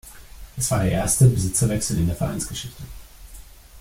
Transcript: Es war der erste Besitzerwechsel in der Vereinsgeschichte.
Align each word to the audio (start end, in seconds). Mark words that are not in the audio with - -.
Es 0.57 0.71
war 0.71 0.79
der 0.81 0.93
erste 0.93 1.27
Besitzerwechsel 1.27 1.99
in 1.99 2.07
der 2.07 2.15
Vereinsgeschichte. 2.15 2.81